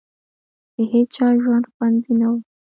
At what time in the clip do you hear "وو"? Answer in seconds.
2.31-2.39